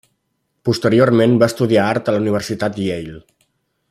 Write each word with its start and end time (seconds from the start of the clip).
Posteriorment 0.69 1.35
va 1.43 1.49
estudiar 1.53 1.83
Art 1.91 2.09
a 2.09 2.15
la 2.17 2.23
Universitat 2.25 2.81
Yale. 2.87 3.15